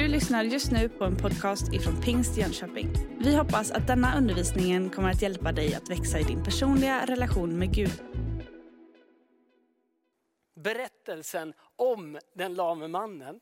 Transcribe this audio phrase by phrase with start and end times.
[0.00, 2.88] Du lyssnar just nu på en podcast ifrån Pingst Jönköping.
[3.18, 7.58] Vi hoppas att denna undervisning kommer att hjälpa dig att växa i din personliga relation
[7.58, 8.02] med Gud.
[10.54, 13.40] Berättelsen om den lame mannen.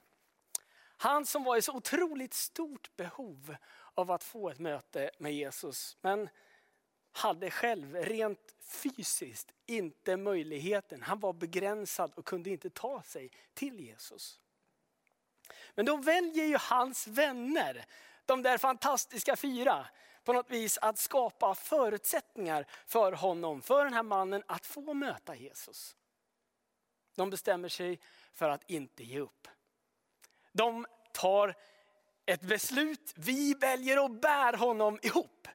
[0.96, 3.56] Han som var i så otroligt stort behov
[3.95, 5.96] av att få ett möte med Jesus.
[6.00, 6.29] Men
[7.12, 11.02] hade själv rent fysiskt inte möjligheten.
[11.02, 14.40] Han var begränsad och kunde inte ta sig till Jesus.
[15.75, 17.84] Men då väljer ju hans vänner,
[18.27, 19.87] de där fantastiska fyra,
[20.24, 25.37] på något vis att skapa förutsättningar för honom, för den här mannen att få möta
[25.37, 25.97] Jesus.
[27.16, 28.01] De bestämmer sig
[28.34, 29.48] för att inte ge upp.
[30.52, 31.55] De tar
[32.27, 35.49] ett beslut, vi väljer att bära honom ihop.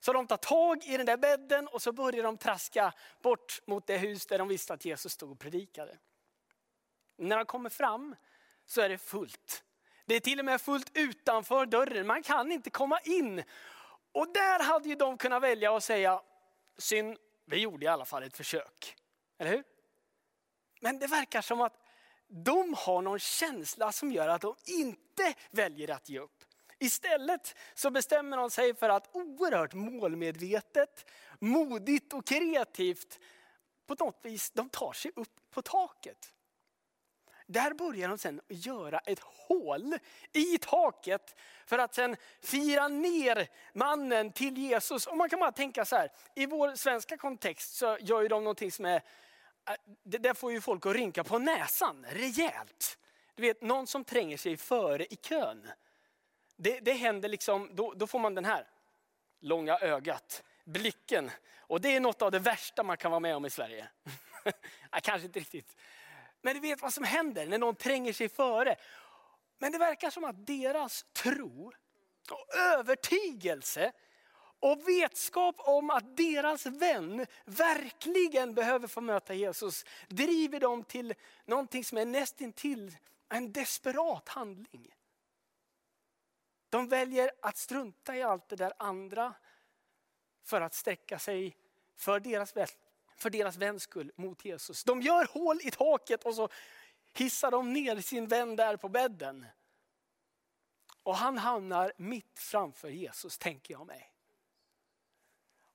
[0.00, 3.86] Så de tar tag i den där bädden och så börjar de traska bort mot
[3.86, 5.98] det hus där de visste att Jesus stod och predikade.
[7.16, 8.16] När de kommer fram
[8.66, 9.64] så är det fullt.
[10.06, 13.42] Det är till och med fullt utanför dörren, man kan inte komma in.
[14.12, 16.22] Och där hade ju de kunnat välja att säga,
[16.78, 18.96] synd, vi gjorde i alla fall ett försök.
[19.38, 19.64] Eller hur?
[20.80, 21.78] Men det verkar som att
[22.26, 26.44] de har någon känsla som gör att de inte väljer att ge upp.
[26.78, 33.18] Istället så bestämmer de sig för att oerhört målmedvetet, modigt och kreativt
[33.86, 36.32] på något vis, de tar sig upp på taket.
[37.52, 39.98] Där börjar de sen göra ett hål
[40.32, 41.36] i taket
[41.66, 45.06] för att sen fira ner mannen till Jesus.
[45.06, 48.44] Och man kan bara tänka så här, i vår svenska kontext så gör ju de
[48.44, 48.96] någonting som är,
[49.68, 52.98] äh, det där får ju folk att rynka på näsan rejält.
[53.34, 55.70] Du vet, någon som tränger sig före i kön.
[56.56, 58.66] Det, det händer liksom, då, då får man den här
[59.40, 61.30] långa ögat, blicken.
[61.56, 63.88] Och det är något av det värsta man kan vara med om i Sverige.
[65.02, 65.76] Kanske inte riktigt.
[66.42, 68.76] Men du vet vad som händer när någon tränger sig före.
[69.58, 71.72] Men det verkar som att deras tro
[72.30, 73.92] och övertygelse
[74.60, 81.84] och vetskap om att deras vän verkligen behöver få möta Jesus driver dem till någonting
[81.84, 82.96] som är nästintill
[83.28, 84.94] en desperat handling.
[86.68, 89.34] De väljer att strunta i allt det där andra
[90.44, 91.56] för att sträcka sig
[91.96, 92.56] för deras
[93.22, 94.84] för deras väns skull mot Jesus.
[94.84, 96.48] De gör hål i taket och så
[97.12, 99.46] hissar de ner sin vän där på bädden.
[101.02, 104.12] Och han hamnar mitt framför Jesus, tänker jag mig.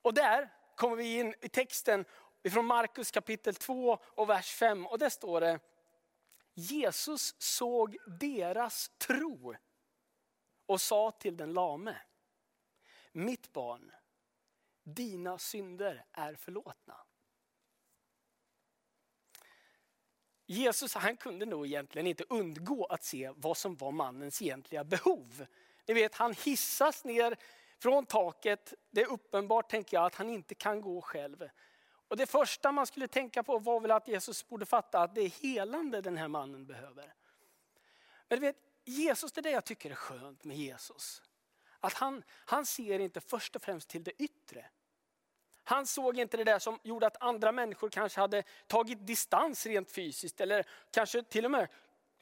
[0.02, 2.06] Och där kommer vi in i texten
[2.52, 4.88] från Markus kapitel 2 och vers 5.
[4.88, 5.60] Och där står det,
[6.54, 9.56] Jesus såg deras tro
[10.66, 12.02] och sa till den lame,
[13.12, 13.92] mitt barn,
[14.84, 17.07] dina synder är förlåtna.
[20.50, 25.46] Jesus han kunde nog egentligen inte undgå att se vad som var mannens egentliga behov.
[25.88, 27.38] Ni vet, han hissas ner
[27.80, 28.74] från taket.
[28.92, 31.50] Det är uppenbart, tänker jag, att han inte kan gå själv.
[32.08, 35.22] Och det första man skulle tänka på var väl att Jesus borde fatta att det
[35.22, 37.14] är helande den här mannen behöver.
[38.28, 41.22] Men du vet, Jesus, det är det jag tycker är skönt med Jesus.
[41.80, 44.66] Att han, han ser inte först och främst till det yttre.
[45.70, 49.92] Han såg inte det där som gjorde att andra människor kanske hade tagit distans rent
[49.92, 51.68] fysiskt eller kanske till och med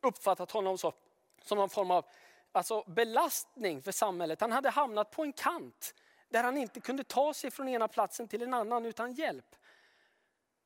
[0.02, 0.94] uppfattat honom så,
[1.42, 2.06] som någon form av
[2.52, 4.42] alltså belastning för samhället.
[4.42, 5.94] Han hade hamnat på en kant
[6.30, 9.56] där han inte kunde ta sig från ena platsen till en annan utan hjälp.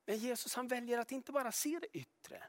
[0.05, 2.43] Men Jesus han väljer att inte bara se det yttre.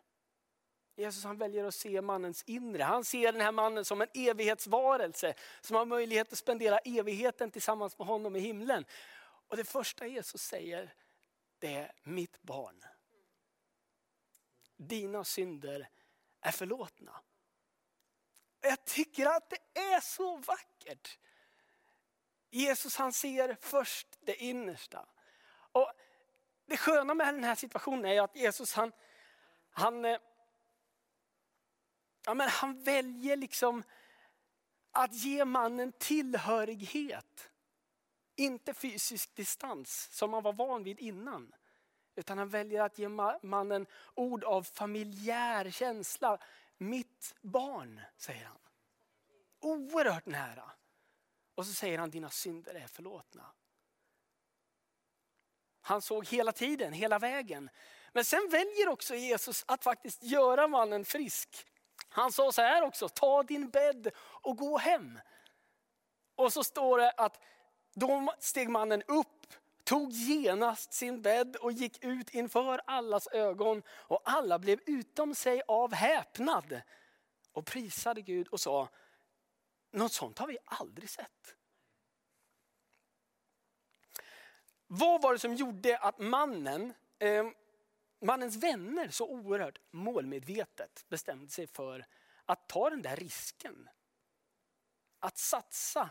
[0.97, 2.83] Jesus han väljer att se mannens inre.
[2.83, 7.99] Han ser den här mannen som en evighetsvarelse som har möjlighet att spendera evigheten tillsammans
[7.99, 8.85] med honom i himlen.
[9.51, 10.95] Och det första Jesus säger,
[11.59, 12.85] det är mitt barn.
[14.77, 15.91] Dina synder
[16.41, 17.21] är förlåtna.
[18.61, 21.19] Jag tycker att det är så vackert.
[22.51, 25.09] Jesus han ser först det innersta.
[25.73, 25.93] Och
[26.67, 28.93] det sköna med den här situationen är att Jesus han,
[29.71, 30.19] han, eh,
[32.27, 33.83] ja, men han väljer liksom
[34.91, 37.50] att ge mannen tillhörighet.
[38.41, 41.55] Inte fysisk distans som man var van vid innan.
[42.15, 43.09] Utan han väljer att ge
[43.43, 46.39] mannen ord av familjär känsla.
[46.79, 48.59] Mitt barn, säger han.
[49.61, 50.73] Oerhört nära.
[51.55, 53.53] Och så säger han, dina synder är förlåtna.
[55.81, 57.71] Han såg hela tiden, hela vägen.
[58.13, 61.67] Men sen väljer också Jesus att faktiskt göra mannen frisk.
[62.09, 65.21] Han sa så här också, ta din bädd och gå hem.
[66.35, 67.41] Och så står det att
[67.95, 69.47] då steg mannen upp,
[69.85, 73.83] tog genast sin bädd och gick ut inför allas ögon.
[73.91, 76.81] Och alla blev utom sig av häpnad
[77.53, 78.89] och prisade Gud och sa,
[79.91, 81.57] något sånt har vi aldrig sett.
[84.87, 87.45] Vad var det som gjorde att mannen, eh,
[88.21, 92.07] mannens vänner så oerhört målmedvetet bestämde sig för
[92.45, 93.89] att ta den där risken?
[95.19, 96.11] Att satsa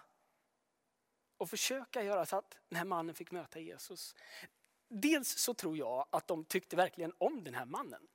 [1.40, 4.16] och försöka göra så att den här mannen fick möta Jesus.
[4.88, 8.08] Dels så tror jag att de tyckte verkligen om den här mannen.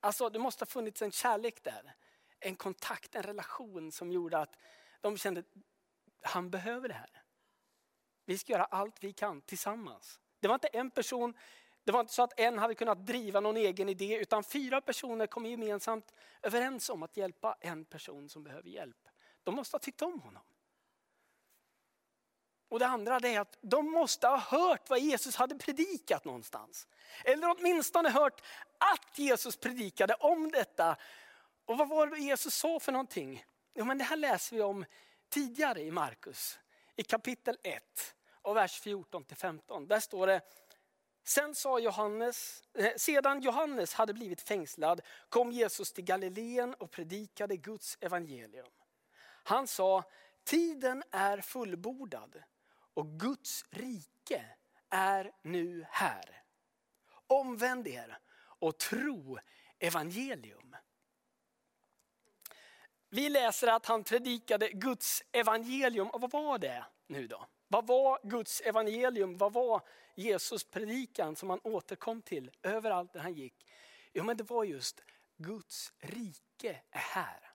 [0.00, 1.94] Alltså det måste ha funnits en kärlek där.
[2.40, 4.56] En kontakt, en relation som gjorde att
[5.00, 5.46] de kände att
[6.22, 7.22] han behöver det här.
[8.24, 10.20] Vi ska göra allt vi kan tillsammans.
[10.40, 11.34] Det var inte en person,
[11.84, 15.26] det var inte så att en hade kunnat driva någon egen idé utan fyra personer
[15.26, 19.08] kom gemensamt överens om att hjälpa en person som behöver hjälp.
[19.42, 20.42] De måste ha tyckt om honom.
[22.70, 26.88] Och det andra är att de måste ha hört vad Jesus hade predikat någonstans.
[27.24, 28.42] Eller åtminstone hört
[28.78, 30.96] att Jesus predikade om detta.
[31.64, 33.44] Och vad var det Jesus sa för någonting?
[33.74, 34.84] Jo, men det här läser vi om
[35.28, 36.58] tidigare i Markus.
[36.96, 37.82] I kapitel 1
[38.42, 39.86] och vers 14 15.
[39.86, 40.40] Där står det,
[41.24, 47.56] Sen sa Johannes, eh, sedan Johannes hade blivit fängslad kom Jesus till Galileen och predikade
[47.56, 48.66] Guds evangelium.
[49.42, 50.02] Han sa,
[50.44, 52.42] tiden är fullbordad
[53.00, 54.44] och Guds rike
[54.90, 56.42] är nu här.
[57.26, 59.38] Omvänd er och tro
[59.78, 60.76] evangelium.
[63.08, 66.10] Vi läser att han predikade Guds evangelium.
[66.10, 67.46] Och vad var det nu då?
[67.68, 69.36] Vad var Guds evangelium?
[69.36, 69.82] Vad var
[70.14, 73.66] Jesus predikan som han återkom till överallt där han gick?
[74.12, 75.00] Jo men det var just
[75.36, 77.49] Guds rike är här.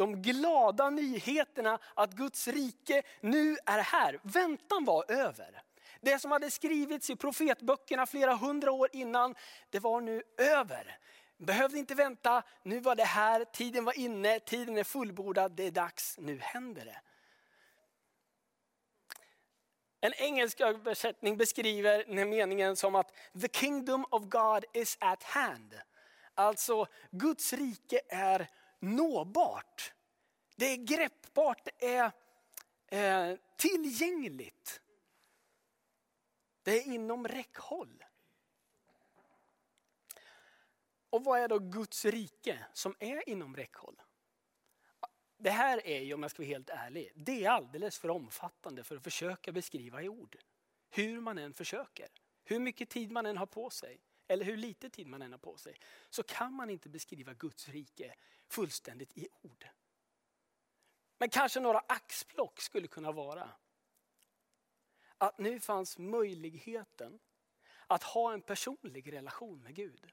[0.00, 4.20] De glada nyheterna att Guds rike nu är här.
[4.22, 5.62] Väntan var över.
[6.00, 9.34] Det som hade skrivits i profetböckerna flera hundra år innan,
[9.70, 10.98] det var nu över.
[11.38, 15.70] Behövde inte vänta, nu var det här, tiden var inne, tiden är fullbordad, det är
[15.70, 17.00] dags, nu händer det.
[20.00, 25.74] En engelsk översättning beskriver den meningen som att the kingdom of God is at hand.
[26.34, 28.48] Alltså Guds rike är
[28.80, 29.92] nåbart.
[30.56, 32.12] Det är greppbart, det är
[32.86, 34.80] eh, tillgängligt.
[36.62, 38.04] Det är inom räckhåll.
[41.10, 44.02] Och vad är då Guds rike som är inom räckhåll?
[45.36, 48.84] Det här är ju, om jag ska vara helt ärlig, det är alldeles för omfattande
[48.84, 50.36] för att försöka beskriva i ord.
[50.90, 52.08] Hur man än försöker,
[52.44, 54.00] hur mycket tid man än har på sig,
[54.30, 55.76] eller hur lite tid man än har på sig,
[56.10, 58.14] så kan man inte beskriva Guds rike
[58.48, 59.68] fullständigt i ord.
[61.18, 63.50] Men kanske några axplock skulle kunna vara
[65.18, 67.20] att nu fanns möjligheten
[67.86, 70.12] att ha en personlig relation med Gud.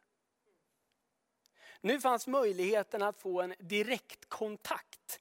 [1.81, 5.19] Nu fanns möjligheten att få en direktkontakt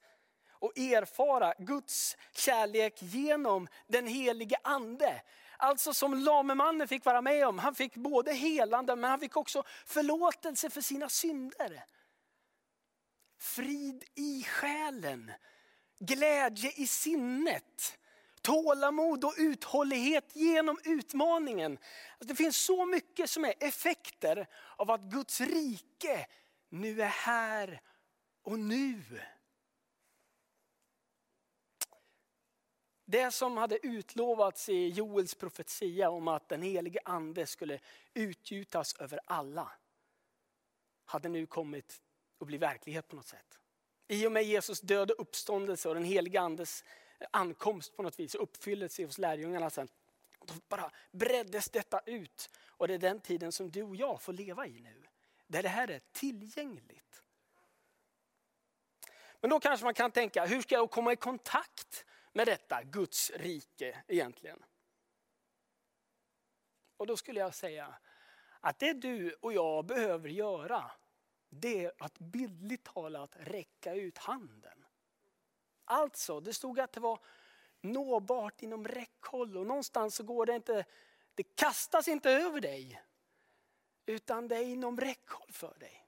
[0.49, 5.21] och erfara Guds kärlek genom den helige ande.
[5.57, 7.59] Alltså som lamemannen fick vara med om.
[7.59, 11.83] Han fick både helande men han fick också förlåtelse för sina synder.
[13.39, 15.31] Frid i själen,
[15.99, 17.97] glädje i sinnet,
[18.41, 21.71] tålamod och uthållighet genom utmaningen.
[21.71, 26.27] Alltså det finns så mycket som är effekter av att Guds rike
[26.69, 27.81] nu är här
[28.43, 29.03] och nu.
[33.09, 37.79] Det som hade utlovats i Joels profetia om att den helige ande skulle
[38.13, 39.71] utgjutas över alla
[41.05, 42.01] hade nu kommit
[42.39, 43.59] att bli verklighet på något sätt.
[44.07, 46.83] I och med Jesus död och uppståndelse och den helige andes
[47.31, 49.87] ankomst på något vis, uppfyllelse hos lärjungarna sen.
[50.45, 54.33] Då bara breddes detta ut och det är den tiden som du och jag får
[54.33, 55.03] leva i nu.
[55.47, 57.23] Där det här är tillgängligt.
[59.41, 62.05] Men då kanske man kan tänka, hur ska jag komma i kontakt
[62.37, 64.63] med detta Guds rike egentligen?
[66.97, 67.97] Och då skulle jag säga
[68.59, 70.91] att det du och jag behöver göra,
[71.49, 74.85] det är att bildligt talat räcka ut handen.
[75.85, 77.19] Alltså, det stod att det var
[77.81, 80.85] nåbart inom räckhåll och någonstans så går det inte,
[81.35, 83.03] det kastas inte över dig.
[84.05, 86.07] Utan det är inom räckhåll för dig.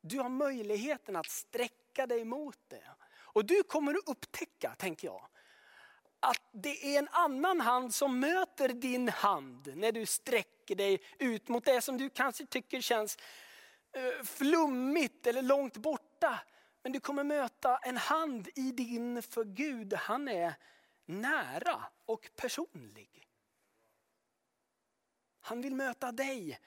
[0.00, 2.90] Du har möjligheten att sträcka dig mot det.
[3.32, 5.26] Och du kommer att upptäcka, tänker jag,
[6.20, 11.48] att det är en annan hand som möter din hand när du sträcker dig ut
[11.48, 13.18] mot det som du kanske tycker känns
[13.92, 16.40] eh, flummigt eller långt borta.
[16.82, 20.54] Men du kommer möta en hand i din, för Gud han är
[21.06, 23.28] nära och personlig.
[25.40, 26.58] Han vill möta dig.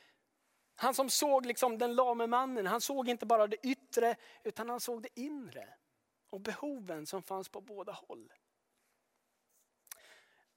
[0.75, 4.79] Han som såg liksom den lame mannen, han såg inte bara det yttre utan han
[4.79, 5.67] såg det inre
[6.33, 8.33] och behoven som fanns på båda håll.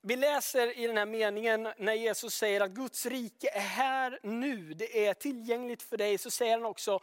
[0.01, 4.75] Vi läser i den här meningen när Jesus säger att Guds rike är här nu,
[4.75, 7.01] det är tillgängligt för dig, så säger han också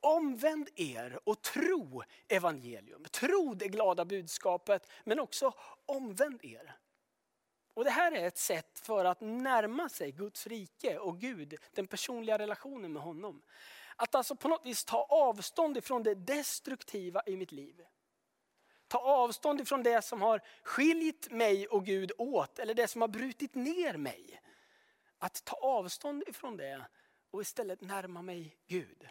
[0.00, 3.04] omvänd er och tro evangelium.
[3.04, 5.52] Tro det glada budskapet, men också
[5.86, 6.76] omvänd er.
[7.74, 11.86] Och Det här är ett sätt för att närma sig Guds rike och Gud, den
[11.86, 13.42] personliga relationen med honom.
[13.96, 17.84] Att alltså på något vis ta avstånd ifrån det destruktiva i mitt liv.
[18.94, 23.08] Ta avstånd ifrån det som har skiljt mig och Gud åt eller det som har
[23.08, 24.40] brutit ner mig.
[25.18, 26.86] Att ta avstånd ifrån det
[27.30, 29.08] och istället närma mig Gud.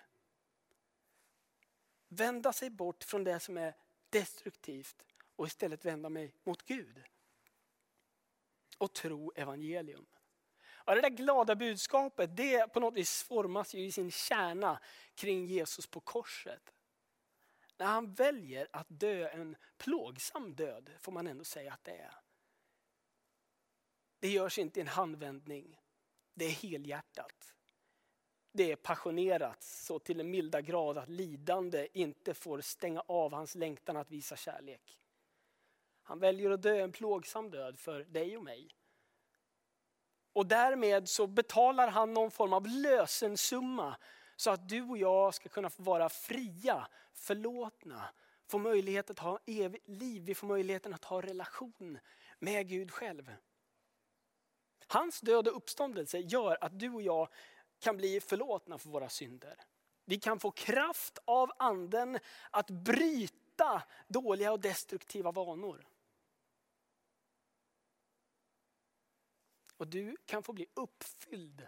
[2.07, 3.75] Vända sig bort från det som är
[4.09, 7.03] destruktivt och istället vända mig mot Gud.
[8.77, 10.05] Och tro evangelium.
[10.85, 14.79] Ja, det där glada budskapet det på något vis formas ju i sin kärna
[15.15, 16.72] kring Jesus på korset.
[17.77, 22.15] När han väljer att dö en plågsam död, får man ändå säga att det är.
[24.19, 25.79] Det görs inte i en handvändning.
[26.33, 27.55] Det är helhjärtat.
[28.51, 33.55] Det är passionerat så till en milda grad att lidande inte får stänga av hans
[33.55, 35.01] längtan att visa kärlek.
[36.03, 38.69] Han väljer att dö en plågsam död för dig och mig.
[40.33, 43.97] Och därmed så betalar han någon form av lösensumma
[44.43, 48.09] så att du och jag ska kunna få vara fria, förlåtna,
[48.47, 51.99] få möjlighet att ha evigt liv, vi får möjligheten att ha relation
[52.39, 53.35] med Gud själv.
[54.87, 57.27] Hans död och uppståndelse gör att du och jag
[57.79, 59.61] kan bli förlåtna för våra synder.
[60.05, 62.19] Vi kan få kraft av anden
[62.51, 65.87] att bryta dåliga och destruktiva vanor.
[69.77, 71.67] Och du kan få bli uppfylld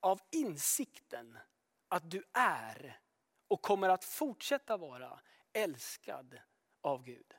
[0.00, 1.38] av insikten
[1.88, 3.00] att du är
[3.48, 5.20] och kommer att fortsätta vara
[5.52, 6.40] älskad
[6.80, 7.34] av Gud.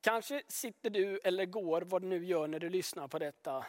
[0.00, 3.66] Kanske sitter du eller går, vad du nu gör när du lyssnar på detta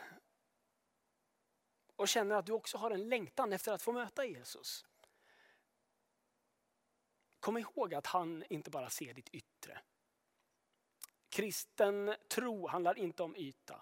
[1.95, 4.85] och känner att du också har en längtan efter att få möta Jesus.
[7.39, 9.81] Kom ihåg att han inte bara ser ditt yttre.
[11.29, 13.81] Kristen tro handlar inte om yta.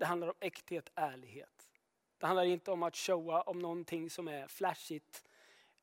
[0.00, 1.68] Det handlar om äkthet, ärlighet.
[2.18, 5.24] Det handlar inte om att showa om någonting som är flashigt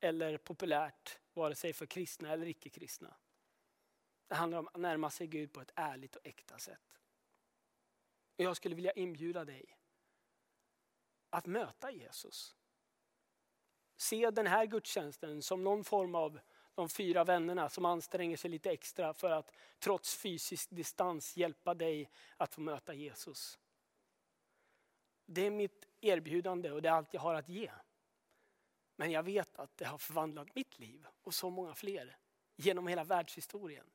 [0.00, 3.14] eller populärt, vare sig för kristna eller icke-kristna.
[4.26, 6.98] Det handlar om att närma sig Gud på ett ärligt och äkta sätt.
[8.36, 9.78] Och jag skulle vilja inbjuda dig
[11.30, 12.56] att möta Jesus.
[13.96, 16.40] Se den här gudstjänsten som någon form av
[16.74, 22.10] de fyra vännerna som anstränger sig lite extra för att trots fysisk distans hjälpa dig
[22.36, 23.58] att få möta Jesus.
[25.30, 27.70] Det är mitt erbjudande och det är allt jag har att ge.
[28.96, 32.16] Men jag vet att det har förvandlat mitt liv och så många fler
[32.56, 33.86] genom hela världshistorien.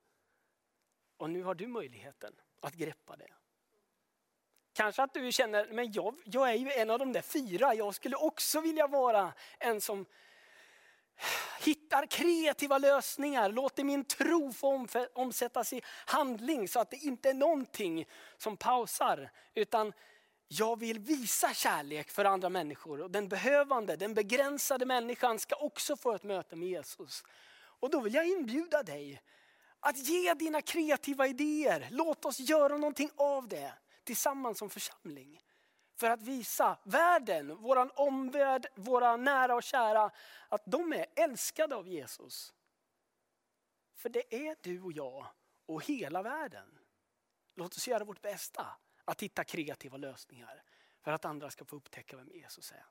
[1.18, 3.34] Och nu har du möjligheten att greppa det.
[4.74, 7.96] Kanske att du känner, men jag, jag är ju en av de där fyra, jag
[7.96, 10.06] skulle också vilja vara en som
[11.60, 17.34] hittar kreativa lösningar, låter min tro få omsättas i handling så att det inte är
[17.34, 18.06] någonting
[18.38, 19.32] som pausar.
[19.54, 19.94] Utan
[20.60, 25.96] jag vill visa kärlek för andra människor och den behövande, den begränsade människan ska också
[25.96, 27.24] få ett möte med Jesus.
[27.56, 29.22] Och då vill jag inbjuda dig
[29.80, 31.88] att ge dina kreativa idéer.
[31.92, 35.42] Låt oss göra någonting av det tillsammans som församling.
[35.96, 40.12] För att visa världen, våran omvärld, våra nära och kära
[40.50, 42.54] att de är älskade av Jesus.
[43.96, 45.26] För det är du och jag
[45.66, 46.80] och hela världen.
[47.56, 48.66] Låt oss göra vårt bästa
[49.06, 50.64] att hitta kreativa lösningar
[51.02, 52.86] för att andra ska få upptäcka vem Jesus är.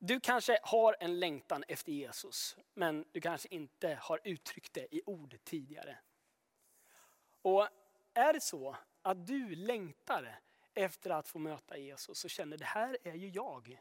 [0.00, 5.02] Du kanske har en längtan efter Jesus, men du kanske inte har uttryckt det i
[5.06, 5.98] ord tidigare.
[7.42, 7.68] Och
[8.14, 10.40] är det så att du längtar
[10.74, 13.80] efter att få möta Jesus och känner det här är ju jag.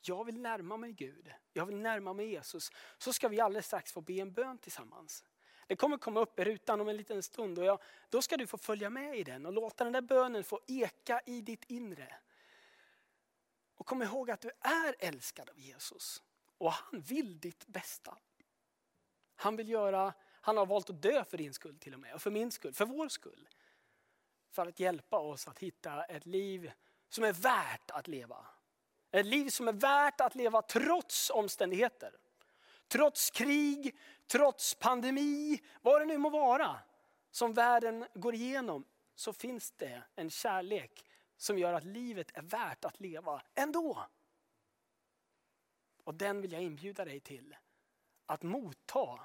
[0.00, 2.70] Jag vill närma mig Gud, jag vill närma mig Jesus.
[2.98, 5.24] Så ska vi alldeles strax få be en bön tillsammans.
[5.74, 7.78] Det kommer komma upp i rutan om en liten stund och jag,
[8.08, 11.20] då ska du få följa med i den och låta den där bönen få eka
[11.26, 12.16] i ditt inre.
[13.74, 16.22] Och kom ihåg att du är älskad av Jesus
[16.58, 18.18] och han vill ditt bästa.
[19.36, 22.22] Han vill göra, han har valt att dö för din skull till och med och
[22.22, 23.48] för min skull, för vår skull.
[24.50, 26.72] För att hjälpa oss att hitta ett liv
[27.08, 28.46] som är värt att leva.
[29.10, 32.16] Ett liv som är värt att leva trots omständigheter.
[32.88, 36.78] Trots krig, trots pandemi, vad det nu må vara
[37.30, 41.04] som världen går igenom så finns det en kärlek
[41.36, 44.06] som gör att livet är värt att leva ändå.
[46.04, 47.56] Och den vill jag inbjuda dig till.
[48.26, 49.20] Att motta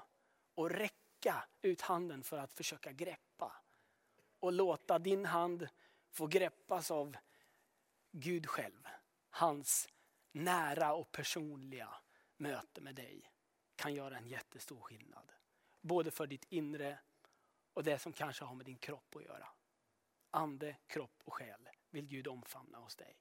[0.54, 3.52] och räcka ut handen för att försöka greppa.
[4.40, 5.68] Och låta din hand
[6.10, 7.16] få greppas av
[8.10, 8.88] Gud själv.
[9.30, 9.88] Hans
[10.32, 11.94] nära och personliga
[12.36, 13.29] möte med dig
[13.80, 15.32] kan göra en jättestor skillnad.
[15.80, 16.98] Både för ditt inre
[17.74, 19.48] och det som kanske har med din kropp att göra.
[20.30, 23.16] Ande, kropp och själ vill Gud omfamna hos dig.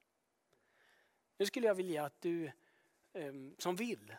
[1.37, 2.51] Nu skulle jag vilja att du
[3.13, 4.15] ehm, som vill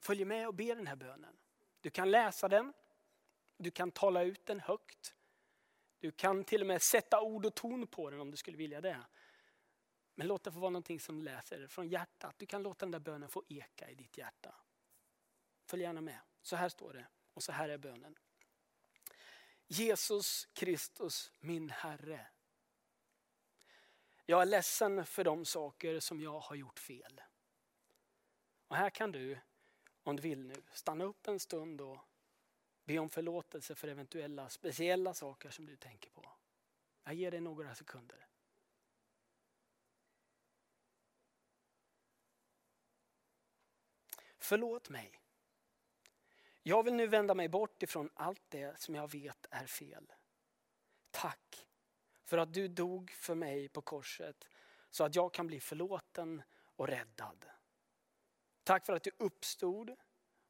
[0.00, 1.36] följer med och ber den här bönen.
[1.80, 2.72] Du kan läsa den,
[3.56, 5.14] du kan tala ut den högt.
[5.98, 8.80] Du kan till och med sätta ord och ton på den om du skulle vilja
[8.80, 9.00] det.
[10.14, 12.34] Men låt det få vara någonting som läser från hjärtat.
[12.38, 14.54] Du kan låta den där bönen få eka i ditt hjärta.
[15.70, 16.18] Följ gärna med.
[16.42, 18.18] Så här står det och så här är bönen.
[19.66, 22.26] Jesus Kristus min Herre.
[24.26, 27.20] Jag är ledsen för de saker som jag har gjort fel.
[28.68, 29.38] Och här kan du,
[30.02, 31.98] om du vill nu, stanna upp en stund och
[32.84, 36.32] be om förlåtelse för eventuella speciella saker som du tänker på.
[37.04, 38.26] Jag ger dig några sekunder.
[44.38, 45.19] Förlåt mig.
[46.62, 50.12] Jag vill nu vända mig bort ifrån allt det som jag vet är fel.
[51.10, 51.68] Tack
[52.24, 54.48] för att du dog för mig på korset
[54.90, 56.42] så att jag kan bli förlåten
[56.76, 57.46] och räddad.
[58.62, 59.96] Tack för att du uppstod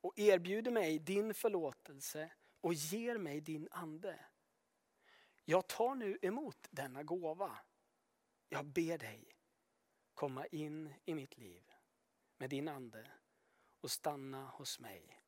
[0.00, 4.20] och erbjuder mig din förlåtelse och ger mig din ande.
[5.44, 7.58] Jag tar nu emot denna gåva.
[8.48, 9.36] Jag ber dig
[10.14, 11.72] komma in i mitt liv
[12.36, 13.10] med din ande
[13.80, 15.22] och stanna hos mig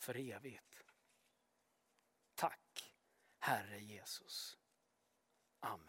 [0.00, 0.84] för evigt.
[2.34, 2.60] Tack
[3.40, 4.56] Herre Jesus.
[5.60, 5.86] Amen.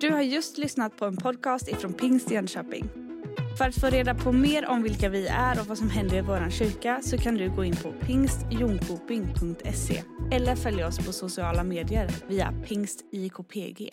[0.00, 2.88] Du har just lyssnat på en podcast ifrån Pingst Jönköping.
[3.58, 6.20] För att få reda på mer om vilka vi är och vad som händer i
[6.20, 12.10] vår kyrka så kan du gå in på pingstjonkoping.se eller följa oss på sociala medier
[12.28, 13.92] via pingstjkpg.